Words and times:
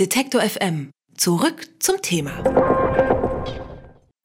Detektor 0.00 0.40
FM. 0.40 0.90
Zurück 1.16 1.68
zum 1.78 2.02
Thema. 2.02 2.32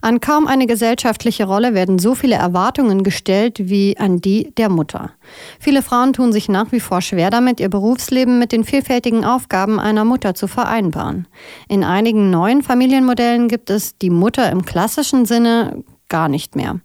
An 0.01 0.19
kaum 0.19 0.47
eine 0.47 0.65
gesellschaftliche 0.65 1.45
Rolle 1.45 1.75
werden 1.75 1.99
so 1.99 2.15
viele 2.15 2.38
Erwartungen 2.38 3.03
gestellt 3.03 3.69
wie 3.69 3.95
an 4.00 4.19
die 4.19 4.51
der 4.58 4.69
Mutter. 4.69 5.11
Viele 5.59 5.83
Frauen 5.83 6.13
tun 6.13 6.33
sich 6.33 6.50
nach 6.50 6.71
wie 6.71 6.79
vor 6.79 7.01
schwer 7.01 7.29
damit, 7.29 7.59
ihr 7.59 7.69
Berufsleben 7.69 8.39
mit 8.39 8.52
den 8.52 8.63
vielfältigen 8.63 9.23
Aufgaben 9.23 9.79
einer 9.79 10.05
Mutter 10.05 10.34
zu 10.34 10.47
vereinbaren. 10.47 11.27
In 11.68 11.83
einigen 11.83 12.31
neuen 12.31 12.63
Familienmodellen 12.63 13.47
gibt 13.47 13.70
es 13.70 13.95
die 13.95 14.09
Mutter 14.09 14.51
im 14.51 14.65
klassischen 14.65 15.27
Sinne 15.27 15.83
gar 16.09 16.27
nicht 16.27 16.55
mehr. 16.55 16.79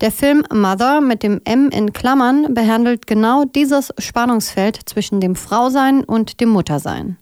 Der 0.00 0.12
Film 0.12 0.44
Mother 0.52 1.00
mit 1.00 1.24
dem 1.24 1.40
M 1.44 1.70
in 1.70 1.92
Klammern 1.92 2.54
behandelt 2.54 3.08
genau 3.08 3.44
dieses 3.44 3.92
Spannungsfeld 3.98 4.78
zwischen 4.88 5.20
dem 5.20 5.34
Frausein 5.34 6.04
und 6.04 6.40
dem 6.40 6.50
Muttersein. 6.50 7.18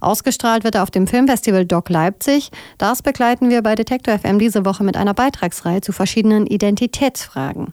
Ausgestrahlt 0.00 0.64
wird 0.64 0.74
er 0.74 0.82
auf 0.82 0.90
dem 0.90 1.06
Filmfestival 1.06 1.66
Doc 1.66 1.88
Leipzig. 1.88 2.50
Das 2.78 3.02
begleiten 3.02 3.50
wir 3.50 3.62
bei 3.62 3.74
Detektor 3.74 4.18
FM 4.18 4.38
diese 4.38 4.64
Woche 4.64 4.84
mit 4.84 4.96
einer 4.96 5.14
Beitragsreihe 5.14 5.80
zu 5.80 5.92
verschiedenen 5.92 6.46
Identitätsfragen. 6.46 7.72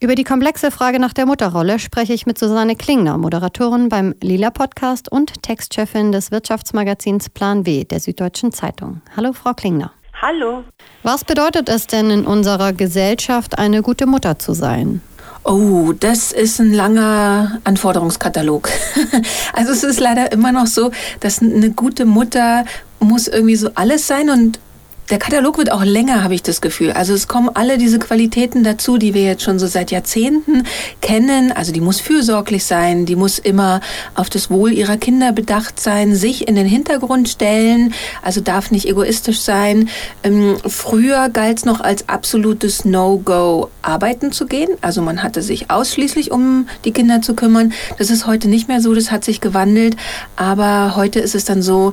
Über 0.00 0.14
die 0.14 0.24
komplexe 0.24 0.70
Frage 0.70 0.98
nach 0.98 1.12
der 1.12 1.26
Mutterrolle 1.26 1.78
spreche 1.78 2.12
ich 2.12 2.26
mit 2.26 2.38
Susanne 2.38 2.76
Klingner, 2.76 3.18
Moderatorin 3.18 3.88
beim 3.88 4.14
Lila 4.22 4.50
Podcast 4.50 5.10
und 5.10 5.42
Textchefin 5.42 6.12
des 6.12 6.30
Wirtschaftsmagazins 6.30 7.30
Plan 7.30 7.66
W 7.66 7.84
der 7.84 8.00
Süddeutschen 8.00 8.52
Zeitung. 8.52 9.02
Hallo, 9.16 9.32
Frau 9.32 9.52
Klingner. 9.52 9.92
Hallo. 10.22 10.64
Was 11.02 11.24
bedeutet 11.24 11.68
es 11.68 11.86
denn 11.86 12.10
in 12.10 12.26
unserer 12.26 12.72
Gesellschaft, 12.72 13.58
eine 13.58 13.82
gute 13.82 14.06
Mutter 14.06 14.38
zu 14.38 14.54
sein? 14.54 15.02
Oh, 15.48 15.92
das 15.92 16.32
ist 16.32 16.58
ein 16.58 16.72
langer 16.72 17.60
Anforderungskatalog. 17.62 18.68
also 19.52 19.70
es 19.70 19.84
ist 19.84 20.00
leider 20.00 20.32
immer 20.32 20.50
noch 20.50 20.66
so, 20.66 20.90
dass 21.20 21.40
eine 21.40 21.70
gute 21.70 22.04
Mutter 22.04 22.64
muss 22.98 23.28
irgendwie 23.28 23.54
so 23.54 23.70
alles 23.76 24.08
sein 24.08 24.28
und 24.28 24.58
der 25.10 25.18
Katalog 25.18 25.58
wird 25.58 25.70
auch 25.70 25.84
länger, 25.84 26.24
habe 26.24 26.34
ich 26.34 26.42
das 26.42 26.60
Gefühl. 26.60 26.90
Also 26.90 27.14
es 27.14 27.28
kommen 27.28 27.48
alle 27.54 27.78
diese 27.78 27.98
Qualitäten 27.98 28.64
dazu, 28.64 28.98
die 28.98 29.14
wir 29.14 29.22
jetzt 29.22 29.42
schon 29.42 29.58
so 29.58 29.66
seit 29.66 29.92
Jahrzehnten 29.92 30.64
kennen. 31.00 31.52
Also 31.52 31.72
die 31.72 31.80
muss 31.80 32.00
fürsorglich 32.00 32.64
sein, 32.64 33.06
die 33.06 33.14
muss 33.14 33.38
immer 33.38 33.80
auf 34.14 34.30
das 34.30 34.50
Wohl 34.50 34.72
ihrer 34.72 34.96
Kinder 34.96 35.30
bedacht 35.30 35.78
sein, 35.78 36.16
sich 36.16 36.48
in 36.48 36.56
den 36.56 36.66
Hintergrund 36.66 37.28
stellen, 37.28 37.94
also 38.22 38.40
darf 38.40 38.72
nicht 38.72 38.88
egoistisch 38.88 39.40
sein. 39.40 39.88
Ähm, 40.24 40.56
früher 40.66 41.28
galt 41.28 41.58
es 41.58 41.64
noch 41.64 41.80
als 41.80 42.08
absolutes 42.08 42.84
No-Go, 42.84 43.70
arbeiten 43.82 44.32
zu 44.32 44.46
gehen. 44.46 44.70
Also 44.80 45.02
man 45.02 45.22
hatte 45.22 45.40
sich 45.42 45.70
ausschließlich 45.70 46.32
um 46.32 46.68
die 46.84 46.92
Kinder 46.92 47.22
zu 47.22 47.34
kümmern. 47.34 47.72
Das 47.98 48.10
ist 48.10 48.26
heute 48.26 48.48
nicht 48.48 48.66
mehr 48.66 48.80
so, 48.80 48.92
das 48.92 49.12
hat 49.12 49.24
sich 49.24 49.40
gewandelt. 49.40 49.96
Aber 50.34 50.96
heute 50.96 51.20
ist 51.20 51.36
es 51.36 51.44
dann 51.44 51.62
so, 51.62 51.92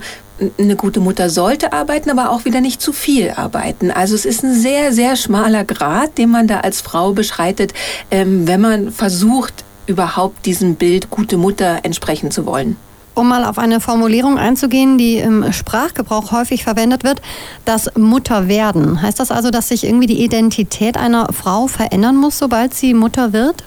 eine 0.58 0.76
gute 0.76 1.00
Mutter 1.00 1.30
sollte 1.30 1.74
arbeiten, 1.74 2.10
aber 2.10 2.32
auch 2.32 2.46
wieder 2.46 2.62
nicht 2.62 2.82
zu 2.82 2.94
viel 2.94 3.32
arbeiten. 3.32 3.92
Also 3.92 4.16
es 4.16 4.26
ist 4.26 4.44
ein 4.44 4.54
sehr, 4.54 4.94
sehr 4.94 5.16
schmaler 5.16 5.64
Grad, 5.64 6.18
den 6.18 6.30
man 6.30 6.48
da 6.48 6.62
als 6.62 6.82
Frau 6.82 7.14
beschreitet, 7.14 7.74
ähm, 8.12 8.48
wenn 8.48 8.62
man 8.62 8.92
versucht, 8.92 9.64
überhaupt 9.86 10.46
diesem 10.46 10.76
Bild 10.76 11.10
gute 11.10 11.38
Mutter 11.38 11.80
entsprechen 11.84 12.32
zu 12.32 12.46
wollen. 12.46 12.78
Um 13.16 13.28
mal 13.30 13.46
auf 13.46 13.60
eine 13.60 13.80
Formulierung 13.80 14.40
einzugehen, 14.40 14.98
die 14.98 15.18
im 15.18 15.54
Sprachgebrauch 15.54 16.32
häufig 16.32 16.64
verwendet 16.64 17.04
wird, 17.04 17.22
das 17.64 17.92
Mutterwerden. 17.96 19.04
Heißt 19.04 19.20
das 19.20 19.30
also, 19.30 19.52
dass 19.52 19.68
sich 19.68 19.84
irgendwie 19.84 20.08
die 20.08 20.24
Identität 20.24 20.98
einer 20.98 21.28
Frau 21.32 21.68
verändern 21.68 22.16
muss, 22.16 22.40
sobald 22.40 22.74
sie 22.74 22.96
Mutter 22.96 23.32
wird? 23.32 23.64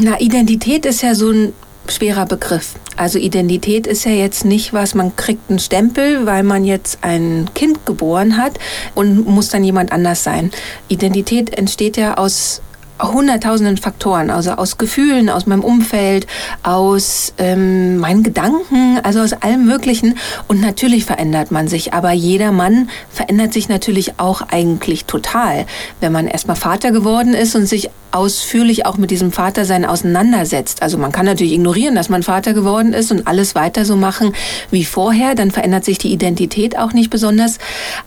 Na, 0.00 0.20
Identität 0.20 0.84
ist 0.84 1.02
ja 1.02 1.14
so 1.14 1.30
ein 1.30 1.54
schwerer 1.88 2.26
Begriff. 2.26 2.74
Also 2.96 3.18
Identität 3.18 3.86
ist 3.86 4.04
ja 4.04 4.12
jetzt 4.12 4.44
nicht 4.44 4.72
was, 4.72 4.94
man 4.94 5.16
kriegt 5.16 5.48
einen 5.48 5.58
Stempel, 5.58 6.26
weil 6.26 6.42
man 6.42 6.64
jetzt 6.64 6.98
ein 7.02 7.48
Kind 7.54 7.86
geboren 7.86 8.36
hat 8.36 8.58
und 8.94 9.26
muss 9.26 9.48
dann 9.48 9.64
jemand 9.64 9.92
anders 9.92 10.22
sein. 10.22 10.50
Identität 10.88 11.56
entsteht 11.56 11.96
ja 11.96 12.18
aus 12.18 12.62
hunderttausenden 13.02 13.76
Faktoren, 13.76 14.30
also 14.30 14.52
aus 14.52 14.78
Gefühlen, 14.78 15.28
aus 15.28 15.46
meinem 15.46 15.64
Umfeld, 15.64 16.26
aus 16.62 17.34
ähm, 17.38 17.98
meinen 17.98 18.22
Gedanken, 18.22 18.98
also 19.02 19.20
aus 19.20 19.32
allem 19.32 19.66
Möglichen. 19.66 20.18
Und 20.48 20.60
natürlich 20.60 21.04
verändert 21.04 21.50
man 21.50 21.68
sich, 21.68 21.92
aber 21.94 22.12
jeder 22.12 22.52
Mann 22.52 22.90
verändert 23.10 23.52
sich 23.52 23.68
natürlich 23.68 24.18
auch 24.18 24.42
eigentlich 24.42 25.04
total. 25.04 25.66
Wenn 26.00 26.12
man 26.12 26.26
erstmal 26.26 26.56
Vater 26.56 26.92
geworden 26.92 27.34
ist 27.34 27.54
und 27.54 27.66
sich 27.66 27.90
ausführlich 28.12 28.86
auch 28.86 28.96
mit 28.96 29.10
diesem 29.10 29.32
Vatersein 29.32 29.84
auseinandersetzt. 29.84 30.82
Also 30.82 30.98
man 30.98 31.12
kann 31.12 31.26
natürlich 31.26 31.52
ignorieren, 31.52 31.94
dass 31.94 32.08
man 32.08 32.22
Vater 32.22 32.54
geworden 32.54 32.92
ist 32.92 33.12
und 33.12 33.26
alles 33.26 33.54
weiter 33.54 33.84
so 33.84 33.96
machen 33.96 34.34
wie 34.70 34.84
vorher, 34.84 35.34
dann 35.34 35.50
verändert 35.50 35.84
sich 35.84 35.98
die 35.98 36.12
Identität 36.12 36.76
auch 36.76 36.92
nicht 36.92 37.10
besonders. 37.10 37.58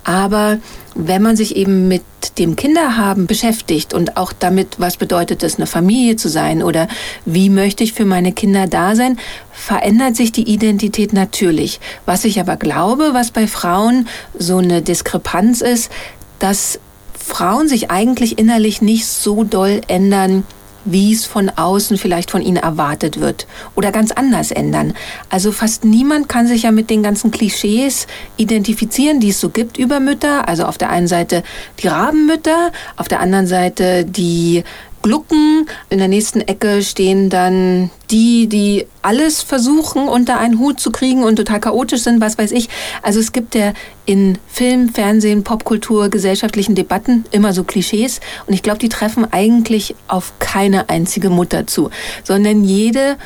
Aber 0.04 0.58
wenn 0.96 1.22
man 1.22 1.36
sich 1.36 1.56
eben 1.56 1.88
mit 1.88 2.04
dem 2.38 2.56
Kinderhaben 2.56 3.28
beschäftigt 3.28 3.94
und 3.94 4.18
auch 4.18 4.34
damit, 4.34 4.80
was 4.80 4.98
bedeutet 4.98 5.44
es, 5.44 5.56
eine 5.56 5.68
Familie 5.68 6.16
zu 6.16 6.30
sein 6.30 6.64
oder 6.64 6.88
wie 7.26 7.50
möchte 7.50 7.84
ich 7.84 7.94
für 7.94 8.06
meine 8.06 8.32
Kinder 8.32 8.68
da 8.68 8.96
sein, 8.96 9.18
verändert 9.52 10.16
sich 10.16 10.32
die 10.32 10.50
Identität 10.50 11.14
natürlich. 11.14 11.80
Was 12.06 12.26
ich 12.26 12.40
aber 12.40 12.58
glaube, 12.58 13.10
was 13.14 13.32
bei 13.32 13.48
Frauen 13.48 14.08
so 14.38 14.58
eine 14.58 14.82
Diskrepanz 14.82 15.62
ist, 15.62 15.92
dass 16.40 16.80
Frauen 17.18 17.68
sich 17.68 17.90
eigentlich 17.90 18.38
innerlich 18.38 18.82
nicht 18.82 19.06
so 19.06 19.44
doll 19.44 19.82
ändern, 19.88 20.44
wie 20.86 21.14
es 21.14 21.26
von 21.26 21.50
außen 21.50 21.98
vielleicht 21.98 22.32
von 22.32 22.42
ihnen 22.42 22.58
erwartet 22.58 23.20
wird 23.20 23.48
oder 23.76 23.92
ganz 23.92 24.12
anders 24.12 24.52
ändern. 24.52 24.94
Also 25.30 25.52
fast 25.52 25.86
niemand 25.86 26.30
kann 26.30 26.48
sich 26.48 26.64
ja 26.64 26.72
mit 26.72 26.90
den 26.90 27.04
ganzen 27.04 27.32
Klischees 27.32 28.08
identifizieren, 28.38 29.20
die 29.20 29.30
es 29.30 29.40
so 29.40 29.50
gibt 29.50 29.78
über 29.78 30.00
Mütter. 30.00 30.48
Also 30.48 30.66
auf 30.66 30.78
der 30.78 30.90
einen 30.90 31.08
Seite 31.08 31.44
die 31.80 31.88
Rabenmütter, 31.88 32.72
auf 32.98 33.08
der 33.08 33.20
anderen 33.20 33.48
Seite 33.48 34.06
die 34.06 34.64
Glucken. 35.04 35.68
In 35.92 36.00
der 36.00 36.08
nächsten 36.08 36.42
Ecke 36.42 36.82
stehen 36.82 37.30
dann 37.30 37.92
die, 38.10 38.48
die 38.48 38.88
alles 39.04 39.44
versuchen 39.44 40.08
unter 40.08 40.40
einen 40.40 40.58
Hut 40.58 40.80
zu 40.80 40.92
kriegen 40.92 41.24
und 41.24 41.36
total 41.36 41.60
chaotisch 41.60 42.02
sind, 42.02 42.22
was 42.22 42.40
weiß 42.40 42.52
ich. 42.52 42.70
Also 43.04 43.20
es 43.20 43.32
gibt 43.32 43.54
ja 43.54 43.74
in 44.06 44.40
Film, 44.48 44.90
Fernsehen, 44.90 45.44
Popkultur, 45.44 46.10
gesellschaftlichen 46.10 46.74
Debatten 46.74 47.26
immer 47.32 47.54
so 47.54 47.64
Klischees 47.64 48.20
und 48.48 48.54
ich 48.54 48.64
glaube, 48.64 48.80
die 48.80 48.90
treffen 48.90 49.32
eigentlich 49.32 49.96
auf 50.08 50.34
keine 50.40 50.90
einzige 50.90 51.30
Mutter 51.30 51.68
zu, 51.68 51.92
sondern 52.24 52.64
jede 52.64 53.18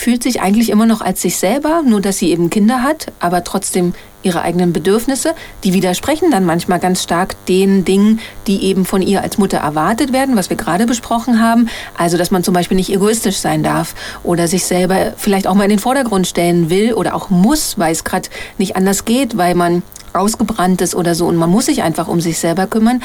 fühlt 0.00 0.22
sich 0.22 0.40
eigentlich 0.40 0.70
immer 0.70 0.86
noch 0.86 1.02
als 1.02 1.20
sich 1.20 1.36
selber, 1.36 1.82
nur 1.82 2.00
dass 2.00 2.16
sie 2.16 2.30
eben 2.30 2.48
Kinder 2.48 2.82
hat, 2.82 3.12
aber 3.20 3.44
trotzdem 3.44 3.92
ihre 4.22 4.42
eigenen 4.42 4.72
Bedürfnisse, 4.72 5.34
die 5.62 5.74
widersprechen 5.74 6.30
dann 6.30 6.44
manchmal 6.44 6.78
ganz 6.78 7.02
stark 7.02 7.36
den 7.46 7.84
Dingen, 7.84 8.20
die 8.46 8.64
eben 8.64 8.86
von 8.86 9.02
ihr 9.02 9.22
als 9.22 9.36
Mutter 9.36 9.58
erwartet 9.58 10.12
werden, 10.12 10.36
was 10.36 10.48
wir 10.48 10.56
gerade 10.56 10.86
besprochen 10.86 11.40
haben. 11.40 11.68
Also, 11.96 12.16
dass 12.16 12.30
man 12.30 12.42
zum 12.42 12.54
Beispiel 12.54 12.76
nicht 12.76 12.90
egoistisch 12.90 13.36
sein 13.36 13.62
darf 13.62 13.94
oder 14.22 14.48
sich 14.48 14.64
selber 14.64 15.12
vielleicht 15.16 15.46
auch 15.46 15.54
mal 15.54 15.64
in 15.64 15.70
den 15.70 15.78
Vordergrund 15.78 16.26
stellen 16.26 16.70
will 16.70 16.94
oder 16.94 17.14
auch 17.14 17.28
muss, 17.28 17.78
weil 17.78 17.92
es 17.92 18.04
gerade 18.04 18.28
nicht 18.56 18.76
anders 18.76 19.04
geht, 19.04 19.36
weil 19.36 19.54
man 19.54 19.82
ausgebrannt 20.14 20.80
ist 20.80 20.94
oder 20.94 21.14
so 21.14 21.26
und 21.26 21.36
man 21.36 21.50
muss 21.50 21.66
sich 21.66 21.82
einfach 21.82 22.08
um 22.08 22.20
sich 22.20 22.38
selber 22.38 22.66
kümmern. 22.66 23.02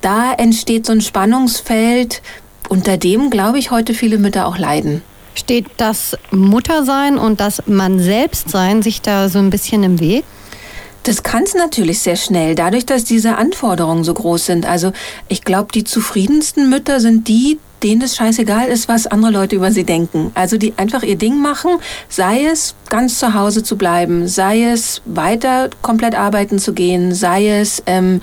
Da 0.00 0.32
entsteht 0.32 0.86
so 0.86 0.92
ein 0.92 1.00
Spannungsfeld, 1.00 2.20
unter 2.68 2.96
dem, 2.96 3.30
glaube 3.30 3.58
ich, 3.58 3.70
heute 3.70 3.94
viele 3.94 4.18
Mütter 4.18 4.46
auch 4.46 4.58
leiden. 4.58 5.02
Steht 5.34 5.66
das 5.76 6.16
Muttersein 6.30 7.18
und 7.18 7.40
das 7.40 7.62
Mann 7.66 7.98
selbst 7.98 8.50
sein 8.50 8.82
sich 8.82 9.00
da 9.00 9.28
so 9.28 9.38
ein 9.38 9.50
bisschen 9.50 9.82
im 9.82 10.00
Weg? 10.00 10.24
Das 11.04 11.22
kann 11.22 11.42
es 11.42 11.54
natürlich 11.54 12.00
sehr 12.00 12.16
schnell, 12.16 12.54
dadurch, 12.54 12.86
dass 12.86 13.04
diese 13.04 13.36
Anforderungen 13.36 14.04
so 14.04 14.14
groß 14.14 14.46
sind. 14.46 14.66
Also 14.66 14.92
ich 15.28 15.42
glaube, 15.42 15.72
die 15.72 15.84
zufriedensten 15.84 16.70
Mütter 16.70 17.00
sind 17.00 17.26
die, 17.26 17.58
denen 17.82 18.02
es 18.02 18.16
scheißegal 18.16 18.68
ist, 18.68 18.88
was 18.88 19.06
andere 19.06 19.32
Leute 19.32 19.56
über 19.56 19.72
sie 19.72 19.84
denken. 19.84 20.30
Also 20.34 20.56
die 20.56 20.74
einfach 20.76 21.02
ihr 21.02 21.16
Ding 21.16 21.40
machen, 21.40 21.70
sei 22.08 22.44
es 22.44 22.74
ganz 22.88 23.18
zu 23.18 23.34
Hause 23.34 23.62
zu 23.62 23.76
bleiben, 23.76 24.28
sei 24.28 24.64
es 24.64 25.02
weiter 25.04 25.70
komplett 25.82 26.14
arbeiten 26.14 26.58
zu 26.58 26.72
gehen, 26.72 27.14
sei 27.14 27.48
es 27.48 27.82
ähm, 27.86 28.20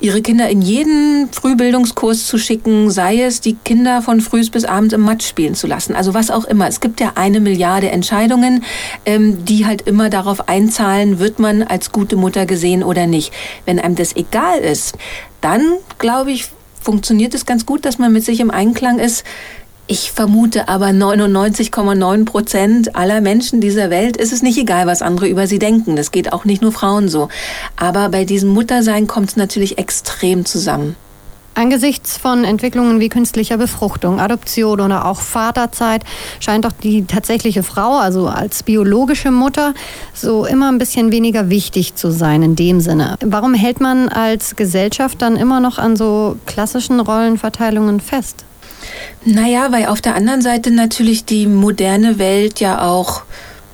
ihre 0.00 0.22
Kinder 0.22 0.48
in 0.48 0.62
jeden 0.62 1.28
Frühbildungskurs 1.32 2.26
zu 2.26 2.38
schicken, 2.38 2.90
sei 2.90 3.22
es 3.22 3.40
die 3.40 3.56
Kinder 3.64 4.02
von 4.02 4.20
frühs 4.20 4.50
bis 4.50 4.64
abends 4.64 4.94
im 4.94 5.00
Matsch 5.00 5.26
spielen 5.26 5.54
zu 5.54 5.66
lassen. 5.66 5.94
Also 5.94 6.14
was 6.14 6.30
auch 6.30 6.44
immer. 6.44 6.68
Es 6.68 6.80
gibt 6.80 7.00
ja 7.00 7.12
eine 7.16 7.40
Milliarde 7.40 7.90
Entscheidungen, 7.90 8.64
ähm, 9.04 9.44
die 9.44 9.66
halt 9.66 9.82
immer 9.82 10.10
darauf 10.10 10.48
einzahlen, 10.48 11.18
wird 11.18 11.38
man 11.38 11.62
als 11.62 11.92
gute 11.92 12.16
Mutter 12.16 12.46
gesehen 12.46 12.82
oder 12.82 13.06
nicht. 13.06 13.32
Wenn 13.66 13.78
einem 13.78 13.94
das 13.94 14.16
egal 14.16 14.58
ist, 14.60 14.96
dann 15.40 15.62
glaube 15.98 16.32
ich, 16.32 16.48
funktioniert 16.84 17.34
es 17.34 17.46
ganz 17.46 17.66
gut, 17.66 17.84
dass 17.84 17.98
man 17.98 18.12
mit 18.12 18.24
sich 18.24 18.40
im 18.40 18.50
Einklang 18.50 18.98
ist. 18.98 19.24
Ich 19.86 20.12
vermute 20.12 20.68
aber 20.68 20.86
99,9 20.88 22.24
Prozent 22.24 22.96
aller 22.96 23.20
Menschen 23.20 23.60
dieser 23.60 23.90
Welt 23.90 24.16
ist 24.16 24.32
es 24.32 24.42
nicht 24.42 24.56
egal, 24.56 24.86
was 24.86 25.02
andere 25.02 25.28
über 25.28 25.46
sie 25.46 25.58
denken. 25.58 25.96
Das 25.96 26.10
geht 26.10 26.32
auch 26.32 26.44
nicht 26.46 26.62
nur 26.62 26.72
Frauen 26.72 27.08
so. 27.08 27.28
Aber 27.76 28.08
bei 28.08 28.24
diesem 28.24 28.50
Muttersein 28.50 29.06
kommt 29.06 29.30
es 29.30 29.36
natürlich 29.36 29.76
extrem 29.76 30.46
zusammen. 30.46 30.96
Angesichts 31.54 32.16
von 32.16 32.44
Entwicklungen 32.44 32.98
wie 32.98 33.08
künstlicher 33.08 33.56
Befruchtung, 33.56 34.20
Adoption 34.20 34.80
oder 34.80 35.06
auch 35.06 35.20
Vaterzeit 35.20 36.02
scheint 36.40 36.64
doch 36.64 36.72
die 36.72 37.04
tatsächliche 37.04 37.62
Frau, 37.62 37.98
also 37.98 38.26
als 38.26 38.64
biologische 38.64 39.30
Mutter, 39.30 39.72
so 40.12 40.46
immer 40.46 40.70
ein 40.70 40.78
bisschen 40.78 41.12
weniger 41.12 41.50
wichtig 41.50 41.94
zu 41.94 42.10
sein 42.10 42.42
in 42.42 42.56
dem 42.56 42.80
Sinne. 42.80 43.16
Warum 43.24 43.54
hält 43.54 43.80
man 43.80 44.08
als 44.08 44.56
Gesellschaft 44.56 45.22
dann 45.22 45.36
immer 45.36 45.60
noch 45.60 45.78
an 45.78 45.96
so 45.96 46.36
klassischen 46.46 46.98
Rollenverteilungen 46.98 48.00
fest? 48.00 48.44
Naja, 49.24 49.68
weil 49.70 49.86
auf 49.86 50.00
der 50.00 50.16
anderen 50.16 50.42
Seite 50.42 50.70
natürlich 50.70 51.24
die 51.24 51.46
moderne 51.46 52.18
Welt 52.18 52.60
ja 52.60 52.82
auch, 52.82 53.22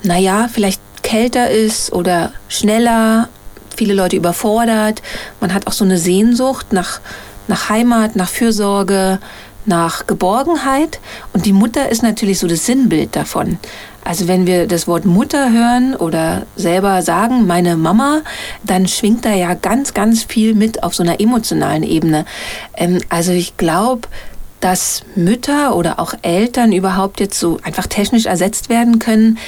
naja, 0.02 0.48
vielleicht 0.52 0.80
kälter 1.02 1.50
ist 1.50 1.92
oder 1.92 2.32
schneller, 2.48 3.28
viele 3.74 3.94
Leute 3.94 4.16
überfordert. 4.16 5.02
Man 5.40 5.54
hat 5.54 5.66
auch 5.66 5.72
so 5.72 5.84
eine 5.84 5.98
Sehnsucht 5.98 6.72
nach, 6.72 7.00
nach 7.48 7.68
Heimat, 7.68 8.16
nach 8.16 8.28
Fürsorge, 8.28 9.18
nach 9.66 10.06
Geborgenheit. 10.06 11.00
Und 11.32 11.46
die 11.46 11.52
Mutter 11.52 11.88
ist 11.88 12.02
natürlich 12.02 12.38
so 12.38 12.46
das 12.46 12.66
Sinnbild 12.66 13.16
davon. 13.16 13.58
Also 14.04 14.28
wenn 14.28 14.46
wir 14.46 14.66
das 14.66 14.88
Wort 14.88 15.04
Mutter 15.04 15.52
hören 15.52 15.94
oder 15.94 16.46
selber 16.56 17.02
sagen, 17.02 17.46
meine 17.46 17.76
Mama, 17.76 18.22
dann 18.64 18.88
schwingt 18.88 19.24
da 19.24 19.32
ja 19.34 19.54
ganz, 19.54 19.92
ganz 19.94 20.24
viel 20.24 20.54
mit 20.54 20.82
auf 20.82 20.94
so 20.94 21.02
einer 21.02 21.20
emotionalen 21.20 21.82
Ebene. 21.82 22.24
Ähm, 22.74 23.00
also 23.10 23.32
ich 23.32 23.56
glaube, 23.56 24.08
dass 24.60 25.02
Mütter 25.16 25.74
oder 25.74 25.98
auch 25.98 26.14
Eltern 26.22 26.72
überhaupt 26.72 27.20
jetzt 27.20 27.38
so 27.38 27.58
einfach 27.62 27.86
technisch 27.86 28.26
ersetzt 28.26 28.68
werden 28.68 28.98
können, 28.98 29.38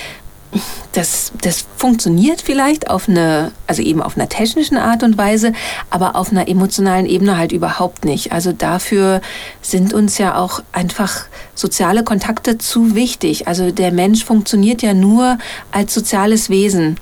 das, 0.92 1.32
das 1.40 1.64
funktioniert 1.76 2.42
vielleicht 2.42 2.90
auf 2.90 3.08
eine, 3.08 3.52
also 3.66 3.82
eben 3.82 4.02
auf 4.02 4.16
einer 4.16 4.28
technischen 4.28 4.76
Art 4.76 5.02
und 5.02 5.16
Weise, 5.16 5.52
aber 5.90 6.16
auf 6.16 6.30
einer 6.30 6.48
emotionalen 6.48 7.06
Ebene 7.06 7.38
halt 7.38 7.52
überhaupt 7.52 8.04
nicht. 8.04 8.32
Also 8.32 8.52
dafür 8.52 9.22
sind 9.62 9.94
uns 9.94 10.18
ja 10.18 10.36
auch 10.36 10.62
einfach 10.72 11.24
soziale 11.54 12.04
Kontakte 12.04 12.58
zu 12.58 12.94
wichtig. 12.94 13.48
Also 13.48 13.70
der 13.70 13.92
Mensch 13.92 14.24
funktioniert 14.24 14.82
ja 14.82 14.92
nur 14.92 15.38
als 15.70 15.94
soziales 15.94 16.50
Wesen. 16.50 16.96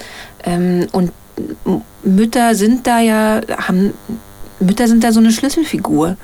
Ähm, 0.44 0.86
und 0.92 1.10
Mütter 2.04 2.54
sind 2.54 2.86
da 2.86 3.00
ja, 3.00 3.40
haben, 3.66 3.94
Mütter 4.60 4.86
sind 4.86 5.02
da 5.02 5.10
so 5.12 5.20
eine 5.20 5.32
Schlüsselfigur 5.32 6.16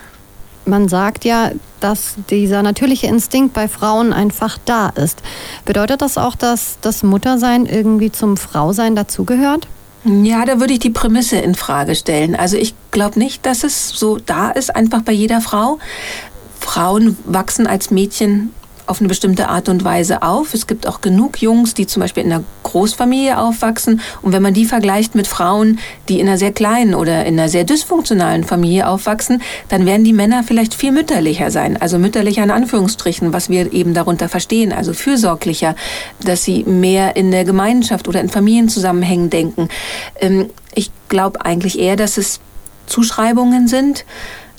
man 0.66 0.88
sagt 0.88 1.24
ja, 1.24 1.50
dass 1.80 2.16
dieser 2.30 2.62
natürliche 2.62 3.06
Instinkt 3.06 3.54
bei 3.54 3.68
Frauen 3.68 4.12
einfach 4.12 4.58
da 4.64 4.88
ist. 4.90 5.22
Bedeutet 5.64 6.02
das 6.02 6.18
auch, 6.18 6.34
dass 6.34 6.78
das 6.80 7.02
Muttersein 7.02 7.66
irgendwie 7.66 8.10
zum 8.10 8.36
Frausein 8.36 8.96
dazugehört? 8.96 9.68
Ja, 10.04 10.44
da 10.44 10.60
würde 10.60 10.72
ich 10.72 10.78
die 10.78 10.90
Prämisse 10.90 11.36
in 11.36 11.54
Frage 11.54 11.94
stellen. 11.96 12.36
Also 12.36 12.56
ich 12.56 12.74
glaube 12.92 13.18
nicht, 13.18 13.44
dass 13.44 13.64
es 13.64 13.88
so 13.88 14.18
da 14.18 14.50
ist, 14.50 14.74
einfach 14.74 15.02
bei 15.02 15.12
jeder 15.12 15.40
Frau. 15.40 15.78
Frauen 16.60 17.16
wachsen 17.24 17.66
als 17.66 17.90
Mädchen 17.90 18.52
auf 18.87 19.00
eine 19.00 19.09
bestimmte 19.09 19.49
Art 19.49 19.69
und 19.69 19.85
Weise 19.85 20.23
auf. 20.23 20.55
Es 20.55 20.67
gibt 20.67 20.87
auch 20.87 21.00
genug 21.00 21.41
Jungs, 21.43 21.75
die 21.75 21.87
zum 21.87 22.00
Beispiel 22.00 22.25
in 22.25 22.33
einer 22.33 22.44
Großfamilie 22.62 23.38
aufwachsen. 23.38 24.00
Und 24.23 24.33
wenn 24.33 24.43
man 24.43 24.55
die 24.55 24.65
vergleicht 24.65 25.15
mit 25.15 25.27
Frauen, 25.27 25.79
die 26.09 26.21
in 26.21 26.29
einer 26.29 26.38
sehr 26.38 26.53
kleinen 26.53 26.94
oder 26.94 27.25
in 27.25 27.38
einer 27.38 27.49
sehr 27.49 27.65
dysfunktionalen 27.65 28.44
Familie 28.44 28.88
aufwachsen, 28.88 29.43
dann 29.69 29.87
werden 29.87 30.05
die 30.05 30.12
Männer 30.12 30.43
vielleicht 30.44 30.75
viel 30.75 30.93
mütterlicher 30.93 31.50
sein. 31.50 31.81
Also 31.81 31.99
mütterlicher 31.99 32.43
in 32.43 32.50
Anführungsstrichen, 32.50 33.33
was 33.33 33.49
wir 33.49 33.73
eben 33.73 33.94
darunter 33.94 34.29
verstehen. 34.29 34.73
Also 34.73 34.93
fürsorglicher, 34.93 35.75
dass 36.25 36.44
sie 36.44 36.65
mehr 36.65 37.17
in 37.17 37.31
der 37.31 37.44
Gemeinschaft 37.44 38.09
oder 38.09 38.21
in 38.21 38.29
Familienzusammenhängen 38.29 39.31
denken. 39.31 39.69
Ähm, 40.21 40.50
ich 40.75 40.91
glaube 41.09 41.44
eigentlich 41.44 41.79
eher, 41.79 41.97
dass 41.97 42.19
es 42.19 42.41
Zuschreibungen 42.87 43.69
sind. 43.69 44.05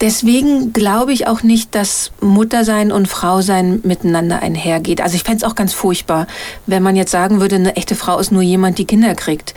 Deswegen 0.01 0.73
glaube 0.73 1.13
ich 1.13 1.27
auch 1.27 1.43
nicht, 1.43 1.73
dass 1.73 2.11
Muttersein 2.21 2.91
und 2.91 3.07
Frausein 3.07 3.79
miteinander 3.83 4.41
einhergeht. 4.41 5.01
Also 5.01 5.15
ich 5.15 5.23
fände 5.23 5.37
es 5.37 5.43
auch 5.43 5.55
ganz 5.55 5.73
furchtbar, 5.73 6.27
wenn 6.65 6.83
man 6.83 6.95
jetzt 6.95 7.11
sagen 7.11 7.39
würde, 7.39 7.55
eine 7.55 7.75
echte 7.75 7.95
Frau 7.95 8.19
ist 8.19 8.31
nur 8.31 8.43
jemand, 8.43 8.77
die 8.77 8.85
Kinder 8.85 9.15
kriegt. 9.15 9.53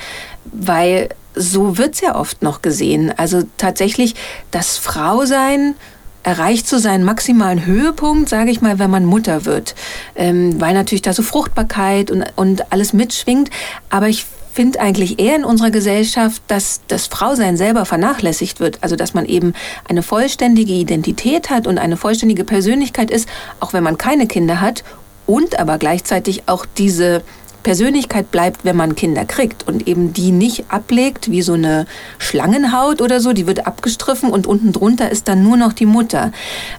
Weil 0.52 1.10
so 1.34 1.78
wird 1.78 1.94
es 1.94 2.00
ja 2.00 2.16
oft 2.16 2.42
noch 2.42 2.62
gesehen. 2.62 3.12
Also 3.16 3.42
tatsächlich, 3.56 4.14
das 4.50 4.78
Frausein 4.78 5.74
erreicht 6.22 6.68
so 6.68 6.78
seinen 6.78 7.04
maximalen 7.04 7.64
Höhepunkt, 7.64 8.28
sage 8.28 8.50
ich 8.50 8.60
mal, 8.60 8.78
wenn 8.78 8.90
man 8.90 9.04
Mutter 9.04 9.44
wird. 9.44 9.74
Ähm, 10.14 10.60
weil 10.60 10.74
natürlich 10.74 11.02
da 11.02 11.12
so 11.12 11.22
Fruchtbarkeit 11.22 12.10
und, 12.10 12.24
und 12.36 12.72
alles 12.72 12.92
mitschwingt. 12.92 13.50
Aber 13.88 14.08
ich 14.08 14.26
finde 14.52 14.80
eigentlich 14.80 15.18
eher 15.18 15.36
in 15.36 15.44
unserer 15.44 15.70
Gesellschaft, 15.70 16.42
dass 16.48 16.80
das 16.88 17.06
Frausein 17.06 17.56
selber 17.56 17.84
vernachlässigt 17.84 18.60
wird. 18.60 18.78
Also 18.82 18.96
dass 18.96 19.14
man 19.14 19.26
eben 19.26 19.54
eine 19.88 20.02
vollständige 20.02 20.72
Identität 20.72 21.50
hat 21.50 21.66
und 21.66 21.78
eine 21.78 21.96
vollständige 21.96 22.44
Persönlichkeit 22.44 23.10
ist, 23.10 23.28
auch 23.60 23.72
wenn 23.72 23.84
man 23.84 23.98
keine 23.98 24.26
Kinder 24.26 24.60
hat 24.60 24.84
und 25.26 25.58
aber 25.58 25.78
gleichzeitig 25.78 26.42
auch 26.46 26.66
diese 26.66 27.22
Persönlichkeit 27.62 28.30
bleibt, 28.30 28.64
wenn 28.64 28.76
man 28.76 28.96
Kinder 28.96 29.24
kriegt 29.24 29.68
und 29.68 29.86
eben 29.86 30.12
die 30.12 30.32
nicht 30.32 30.64
ablegt 30.70 31.30
wie 31.30 31.42
so 31.42 31.52
eine 31.52 31.86
Schlangenhaut 32.18 33.02
oder 33.02 33.20
so, 33.20 33.32
die 33.32 33.46
wird 33.46 33.66
abgestriffen 33.66 34.30
und 34.30 34.46
unten 34.46 34.72
drunter 34.72 35.10
ist 35.10 35.28
dann 35.28 35.42
nur 35.42 35.56
noch 35.56 35.72
die 35.72 35.86
Mutter. 35.86 36.32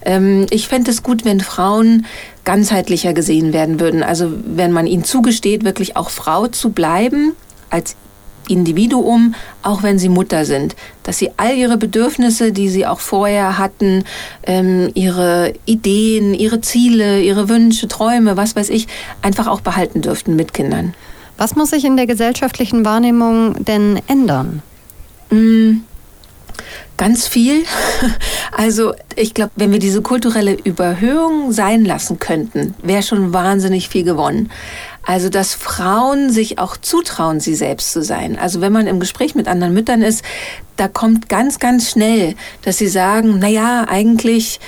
Ähm, 0.04 0.48
ich 0.50 0.68
fände 0.68 0.92
es 0.92 1.04
gut, 1.04 1.24
wenn 1.24 1.40
Frauen 1.40 2.06
ganzheitlicher 2.46 3.14
gesehen 3.14 3.54
werden 3.54 3.80
würden. 3.80 4.02
Also 4.02 4.32
wenn 4.44 4.72
man 4.72 4.88
ihnen 4.88 5.04
zugesteht, 5.04 5.64
wirklich 5.64 5.96
auch 5.96 6.10
Frau 6.10 6.48
zu 6.48 6.72
bleiben 6.72 7.34
als 7.72 7.96
Individuum, 8.48 9.36
auch 9.64 9.84
wenn 9.84 9.98
sie 9.98 10.10
Mutter 10.10 10.46
sind, 10.46 10.76
dass 11.04 11.18
sie 11.18 11.32
all 11.38 11.56
ihre 11.56 11.78
Bedürfnisse, 11.78 12.52
die 12.52 12.70
sie 12.70 12.86
auch 12.86 13.00
vorher 13.00 13.58
hatten, 13.58 14.04
ähm, 14.44 14.92
ihre 14.94 15.54
Ideen, 15.66 16.34
ihre 16.34 16.62
Ziele, 16.62 17.22
ihre 17.22 17.50
Wünsche, 17.50 17.88
Träume, 17.88 18.38
was 18.38 18.56
weiß 18.56 18.70
ich, 18.70 18.88
einfach 19.22 19.48
auch 19.48 19.62
behalten 19.62 20.02
dürften 20.02 20.36
mit 20.36 20.54
Kindern. 20.54 20.94
Was 21.38 21.56
muss 21.56 21.72
sich 21.72 21.86
in 21.86 21.98
der 21.98 22.08
gesellschaftlichen 22.08 22.86
Wahrnehmung 22.86 23.64
denn 23.64 24.00
ändern? 24.08 24.62
Mm, 25.30 25.78
ganz 26.98 27.28
viel. 27.28 27.64
Also 28.54 28.94
ich 29.16 29.34
glaube, 29.34 29.54
wenn 29.56 29.72
wir 29.72 29.80
diese 29.80 30.02
kulturelle 30.02 30.54
Überhöhung 30.54 31.54
sein 31.54 31.86
lassen 31.86 32.20
könnten, 32.20 32.76
wäre 32.84 33.02
schon 33.02 33.34
wahnsinnig 33.34 33.88
viel 33.88 34.04
gewonnen. 34.04 34.52
Also, 35.04 35.30
dass 35.30 35.54
Frauen 35.56 36.30
sich 36.30 36.60
auch 36.60 36.78
zutrauen, 36.78 37.40
sie 37.40 37.56
selbst 37.56 37.92
zu 37.92 38.04
sein. 38.04 38.38
Also, 38.38 38.62
wenn 38.62 38.72
man 38.72 38.88
im 38.88 39.00
Gespräch 39.00 39.36
mit 39.36 39.48
anderen 39.48 39.74
Müttern 39.74 40.02
ist, 40.02 40.24
da 40.78 40.88
kommt 40.88 41.30
ganz, 41.30 41.60
ganz 41.60 41.90
schnell, 41.90 42.36
dass 42.62 42.78
sie 42.78 42.88
sagen, 42.88 43.38
na 43.40 43.48
ja, 43.48 43.86
eigentlich 43.88 44.60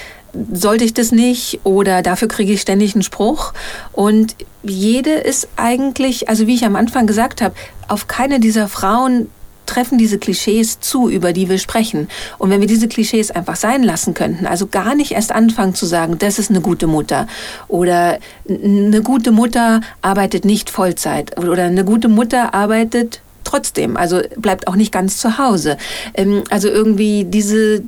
sollte 0.51 0.83
ich 0.83 0.93
das 0.93 1.11
nicht 1.11 1.59
oder 1.63 2.01
dafür 2.01 2.27
kriege 2.27 2.53
ich 2.53 2.61
ständig 2.61 2.95
einen 2.95 3.03
Spruch. 3.03 3.53
Und 3.91 4.35
jede 4.63 5.11
ist 5.11 5.47
eigentlich, 5.55 6.29
also 6.29 6.47
wie 6.47 6.55
ich 6.55 6.65
am 6.65 6.75
Anfang 6.75 7.05
gesagt 7.05 7.41
habe, 7.41 7.55
auf 7.87 8.07
keine 8.07 8.39
dieser 8.39 8.67
Frauen 8.67 9.29
treffen 9.65 9.97
diese 9.97 10.17
Klischees 10.17 10.79
zu, 10.79 11.09
über 11.09 11.33
die 11.33 11.49
wir 11.49 11.57
sprechen. 11.57 12.07
Und 12.37 12.49
wenn 12.49 12.61
wir 12.61 12.67
diese 12.67 12.87
Klischees 12.87 13.31
einfach 13.31 13.55
sein 13.55 13.83
lassen 13.83 14.13
könnten, 14.13 14.45
also 14.45 14.67
gar 14.67 14.95
nicht 14.95 15.11
erst 15.11 15.31
anfangen 15.31 15.75
zu 15.75 15.85
sagen, 15.85 16.17
das 16.19 16.39
ist 16.39 16.49
eine 16.49 16.61
gute 16.61 16.87
Mutter 16.87 17.27
oder 17.67 18.19
eine 18.47 19.01
gute 19.01 19.31
Mutter 19.31 19.81
arbeitet 20.01 20.45
nicht 20.45 20.69
Vollzeit 20.69 21.37
oder 21.37 21.63
eine 21.63 21.85
gute 21.85 22.07
Mutter 22.07 22.53
arbeitet 22.53 23.22
trotzdem, 23.53 23.97
also 23.97 24.21
bleibt 24.37 24.67
auch 24.67 24.75
nicht 24.75 24.91
ganz 24.91 25.17
zu 25.17 25.37
Hause. 25.37 25.77
Ähm, 26.15 26.43
also 26.49 26.69
irgendwie 26.69 27.25
diese, 27.25 27.83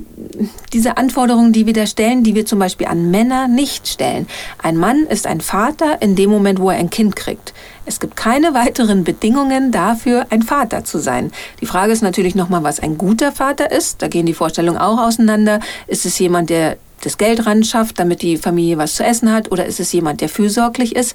diese 0.72 0.96
Anforderungen, 0.96 1.52
die 1.52 1.66
wir 1.66 1.72
da 1.72 1.86
stellen, 1.86 2.22
die 2.22 2.34
wir 2.34 2.46
zum 2.46 2.58
Beispiel 2.58 2.86
an 2.86 3.10
Männer 3.10 3.48
nicht 3.48 3.88
stellen. 3.88 4.28
Ein 4.62 4.76
Mann 4.76 5.06
ist 5.06 5.26
ein 5.26 5.40
Vater 5.40 6.00
in 6.00 6.14
dem 6.14 6.30
Moment, 6.30 6.60
wo 6.60 6.70
er 6.70 6.78
ein 6.78 6.90
Kind 6.90 7.16
kriegt. 7.16 7.52
Es 7.84 8.00
gibt 8.00 8.16
keine 8.16 8.54
weiteren 8.54 9.04
Bedingungen 9.04 9.72
dafür, 9.72 10.26
ein 10.30 10.42
Vater 10.42 10.84
zu 10.84 10.98
sein. 10.98 11.32
Die 11.60 11.66
Frage 11.66 11.92
ist 11.92 12.02
natürlich 12.02 12.34
nochmal, 12.34 12.62
was 12.62 12.80
ein 12.80 12.98
guter 12.98 13.32
Vater 13.32 13.70
ist. 13.70 14.02
Da 14.02 14.08
gehen 14.08 14.26
die 14.26 14.34
Vorstellungen 14.34 14.78
auch 14.78 14.98
auseinander. 14.98 15.60
Ist 15.86 16.06
es 16.06 16.18
jemand, 16.18 16.50
der 16.50 16.78
das 17.06 17.18
Geld 17.18 17.46
ran 17.46 17.64
schafft, 17.64 17.98
damit 17.98 18.20
die 18.20 18.36
Familie 18.36 18.78
was 18.78 18.96
zu 18.96 19.04
essen 19.04 19.32
hat, 19.32 19.52
oder 19.52 19.64
ist 19.64 19.80
es 19.80 19.92
jemand, 19.92 20.20
der 20.20 20.28
fürsorglich 20.28 20.94
ist? 20.94 21.14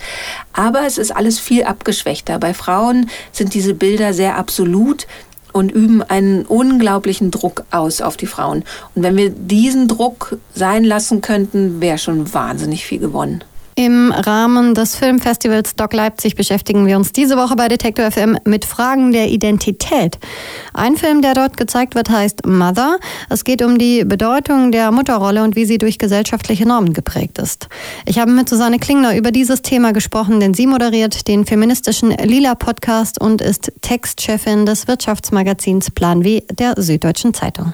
Aber 0.54 0.86
es 0.88 0.98
ist 0.98 1.12
alles 1.12 1.40
viel 1.40 1.64
abgeschwächter. 1.64 2.40
Bei 2.40 2.54
Frauen 2.54 3.10
sind 3.32 3.54
diese 3.54 3.74
Bilder 3.74 4.14
sehr 4.14 4.38
absolut 4.38 5.06
und 5.52 5.72
üben 5.72 6.02
einen 6.02 6.46
unglaublichen 6.46 7.30
Druck 7.30 7.66
aus 7.72 8.02
auf 8.02 8.16
die 8.16 8.26
Frauen. 8.26 8.64
Und 8.96 9.04
wenn 9.04 9.18
wir 9.18 9.30
diesen 9.30 9.90
Druck 9.90 10.38
sein 10.56 10.86
lassen 10.86 11.20
könnten, 11.20 11.82
wäre 11.82 11.98
schon 11.98 12.34
wahnsinnig 12.34 12.86
viel 12.86 13.00
gewonnen. 13.00 13.44
Im 13.84 14.12
Rahmen 14.12 14.76
des 14.76 14.96
Filmfestivals 14.96 15.76
Doc 15.76 15.94
Leipzig 15.94 16.36
beschäftigen 16.36 16.86
wir 16.86 16.98
uns 16.98 17.14
diese 17.14 17.36
Woche 17.36 17.56
bei 17.56 17.68
Detektor 17.68 18.12
FM 18.12 18.38
mit 18.46 18.64
Fragen 18.64 19.12
der 19.12 19.30
Identität. 19.30 20.20
Ein 20.76 20.98
Film, 20.98 21.24
der 21.24 21.34
dort 21.34 21.58
gezeigt 21.58 21.96
wird, 21.96 22.12
heißt 22.12 22.46
Mother. 22.46 23.00
Es 23.32 23.44
geht 23.44 23.64
um 23.64 23.80
die 23.80 24.06
Bedeutung 24.06 24.72
der 24.72 24.92
Mutterrolle 24.92 25.44
und 25.44 25.56
wie 25.56 25.66
sie 25.66 25.80
durch 25.80 25.98
gesellschaftliche 25.98 26.68
Normen 26.68 26.94
geprägt 26.94 27.40
ist. 27.40 27.70
Ich 28.06 28.20
habe 28.20 28.30
mit 28.30 28.50
Susanne 28.50 28.78
Klingner 28.78 29.18
über 29.18 29.32
dieses 29.32 29.64
Thema 29.64 29.94
gesprochen, 29.94 30.40
denn 30.40 30.54
sie 30.54 30.68
moderiert 30.68 31.28
den 31.28 31.48
feministischen 31.48 32.12
Lila 32.12 32.54
Podcast 32.54 33.20
und 33.20 33.42
ist 33.42 33.72
Textchefin 33.82 34.68
des 34.68 34.88
Wirtschaftsmagazins 34.88 35.90
Plan 35.90 36.24
W 36.24 36.44
der 36.52 36.76
Süddeutschen 36.78 37.34
Zeitung. 37.34 37.74